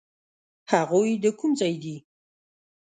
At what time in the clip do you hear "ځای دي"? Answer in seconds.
1.59-1.95